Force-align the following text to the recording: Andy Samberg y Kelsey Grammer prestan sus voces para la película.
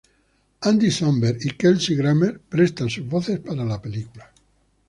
Andy 0.63 0.89
Samberg 0.89 1.37
y 1.45 1.51
Kelsey 1.51 1.95
Grammer 1.95 2.39
prestan 2.49 2.89
sus 2.89 3.05
voces 3.07 3.37
para 3.39 3.63
la 3.63 3.79
película. 3.79 4.31